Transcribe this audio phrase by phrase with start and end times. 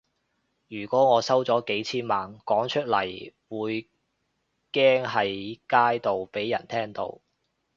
[0.67, 3.87] 如果我收咗幾千萬，講出嚟會
[4.73, 7.19] 驚喺街度畀人聽到